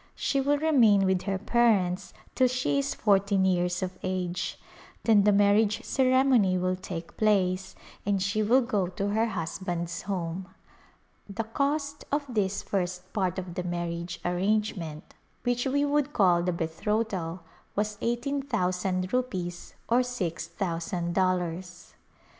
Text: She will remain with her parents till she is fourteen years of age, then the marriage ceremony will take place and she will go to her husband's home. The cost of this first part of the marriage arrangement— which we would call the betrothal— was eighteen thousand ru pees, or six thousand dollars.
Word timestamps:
She 0.15 0.41
will 0.41 0.57
remain 0.57 1.05
with 1.05 1.21
her 1.25 1.37
parents 1.37 2.11
till 2.33 2.47
she 2.47 2.79
is 2.79 2.95
fourteen 2.95 3.45
years 3.45 3.83
of 3.83 3.99
age, 4.01 4.59
then 5.03 5.25
the 5.25 5.31
marriage 5.31 5.83
ceremony 5.83 6.57
will 6.57 6.75
take 6.75 7.15
place 7.17 7.75
and 8.03 8.19
she 8.19 8.41
will 8.41 8.63
go 8.63 8.87
to 8.87 9.09
her 9.09 9.27
husband's 9.27 10.01
home. 10.01 10.47
The 11.29 11.43
cost 11.43 12.03
of 12.11 12.25
this 12.27 12.63
first 12.63 13.13
part 13.13 13.37
of 13.37 13.53
the 13.53 13.61
marriage 13.63 14.19
arrangement— 14.25 15.13
which 15.43 15.67
we 15.67 15.85
would 15.85 16.13
call 16.13 16.41
the 16.41 16.51
betrothal— 16.51 17.41
was 17.75 17.99
eighteen 18.01 18.41
thousand 18.41 19.13
ru 19.13 19.21
pees, 19.21 19.75
or 19.87 20.01
six 20.01 20.47
thousand 20.47 21.13
dollars. 21.13 21.93